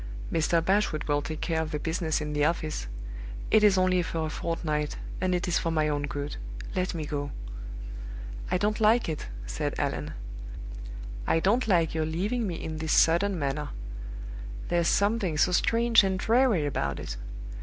Mr. 0.33 0.65
Bashwood 0.65 1.03
will 1.03 1.21
take 1.21 1.41
care 1.41 1.61
of 1.61 1.69
the 1.69 1.77
business 1.77 2.21
in 2.21 2.33
the 2.33 2.43
office; 2.43 2.87
it 3.51 3.63
is 3.63 3.77
only 3.77 4.01
for 4.01 4.25
a 4.25 4.29
fortnight, 4.31 4.97
and 5.21 5.35
it 5.35 5.47
is 5.47 5.59
for 5.59 5.69
my 5.69 5.87
own 5.87 6.07
good 6.07 6.37
let 6.75 6.95
me 6.95 7.05
go!" 7.05 7.29
"I 8.49 8.57
don't 8.57 8.79
like 8.81 9.07
it," 9.07 9.27
said 9.45 9.75
Allan. 9.77 10.13
"I 11.27 11.39
don't 11.39 11.67
like 11.67 11.93
your 11.93 12.07
leaving 12.07 12.47
me 12.47 12.55
in 12.55 12.77
this 12.79 12.93
sudden 12.97 13.37
manner. 13.37 13.69
There's 14.69 14.87
something 14.87 15.37
so 15.37 15.51
strange 15.51 16.03
and 16.03 16.17
dreary 16.17 16.65
about 16.65 16.99
it. 16.99 17.15